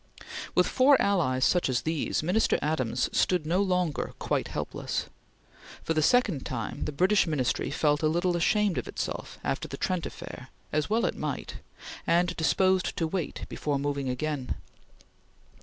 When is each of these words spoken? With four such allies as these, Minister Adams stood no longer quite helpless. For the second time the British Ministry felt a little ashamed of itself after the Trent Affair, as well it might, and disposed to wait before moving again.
With 0.55 0.65
four 0.65 0.95
such 0.95 1.01
allies 1.05 1.55
as 1.67 1.81
these, 1.83 2.23
Minister 2.23 2.57
Adams 2.59 3.07
stood 3.15 3.45
no 3.45 3.61
longer 3.61 4.15
quite 4.17 4.47
helpless. 4.47 5.05
For 5.83 5.93
the 5.93 6.01
second 6.01 6.43
time 6.43 6.85
the 6.85 6.91
British 6.91 7.27
Ministry 7.27 7.69
felt 7.69 8.01
a 8.01 8.07
little 8.07 8.35
ashamed 8.35 8.79
of 8.79 8.87
itself 8.87 9.37
after 9.43 9.67
the 9.67 9.77
Trent 9.77 10.07
Affair, 10.07 10.47
as 10.73 10.89
well 10.89 11.05
it 11.05 11.15
might, 11.15 11.57
and 12.07 12.35
disposed 12.35 12.97
to 12.97 13.05
wait 13.05 13.45
before 13.47 13.77
moving 13.77 14.09
again. 14.09 14.55